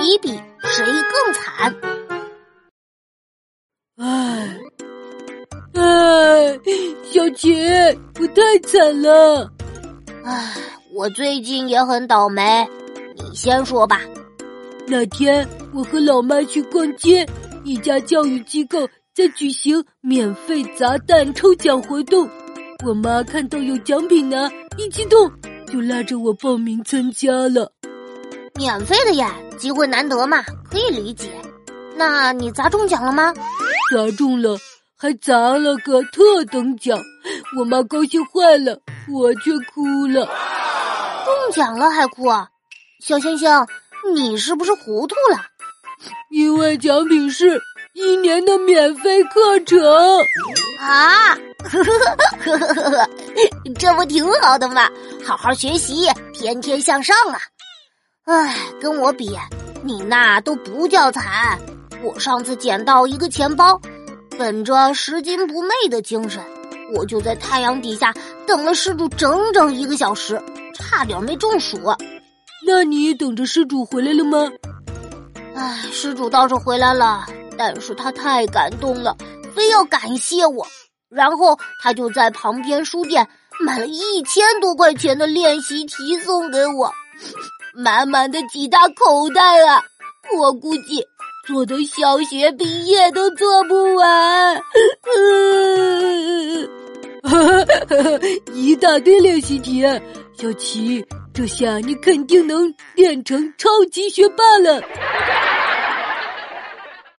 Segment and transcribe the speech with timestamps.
[0.00, 0.28] 比一比
[0.62, 1.76] 谁更惨。
[3.98, 4.58] 唉，
[5.74, 6.58] 唉，
[7.04, 9.52] 小杰，我太惨了。
[10.24, 10.54] 唉，
[10.94, 12.66] 我最近也很倒霉。
[13.14, 14.00] 你先说吧。
[14.86, 17.28] 那天我和老妈去逛街，
[17.62, 22.26] 一家教育机构在举行免费砸蛋抽奖活动。
[22.86, 25.30] 我妈看到有奖品拿，一激动
[25.66, 27.70] 就拉着我报名参加了。
[28.60, 31.30] 免费的呀，机会难得嘛，可以理解。
[31.96, 33.32] 那你砸中奖了吗？
[33.90, 34.58] 砸中了，
[34.98, 37.00] 还砸了个特等奖。
[37.56, 38.78] 我妈高兴坏了，
[39.10, 40.26] 我却哭了。
[41.24, 42.26] 中奖了还哭？
[43.02, 43.48] 小星星，
[44.14, 45.40] 你是不是糊涂了？
[46.30, 47.58] 因为奖品是
[47.94, 49.80] 一年的免费课程
[50.78, 51.34] 啊！
[51.64, 51.98] 呵呵
[52.44, 53.08] 呵呵呵呵，
[53.78, 54.86] 这不挺好的吗？
[55.24, 57.40] 好好学习，天天向上啊！
[58.32, 59.36] 唉，跟我比，
[59.82, 61.58] 你那都不叫惨。
[62.00, 63.80] 我上次捡到一个钱包，
[64.38, 66.40] 本着拾金不昧的精神，
[66.94, 68.14] 我就在太阳底下
[68.46, 70.40] 等了失主整整一个小时，
[70.72, 71.76] 差点没中暑。
[72.64, 74.48] 那你等着失主回来了吗？
[75.56, 77.26] 唉，失主倒是回来了，
[77.58, 79.16] 但是他太感动了，
[79.56, 80.64] 非要感谢我。
[81.08, 83.26] 然后他就在旁边书店
[83.58, 86.94] 买了一千多块钱的练习题送给我，
[87.74, 89.82] 满满的几大口袋啊！
[90.38, 91.04] 我估计
[91.46, 94.60] 做的小学毕业都做不完。
[98.52, 99.82] 一大堆练习题，
[100.36, 104.80] 小琪，这下你肯定能变成超级学霸了。